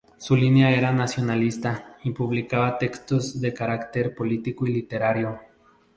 Su 0.17 0.35
línea 0.35 0.71
era 0.71 0.91
nacionalista 0.91 1.95
y 2.03 2.09
publicaba 2.09 2.79
textos 2.79 3.39
de 3.39 3.53
carácter 3.53 4.15
político 4.15 4.65
y 4.65 4.73
literario. 4.73 5.39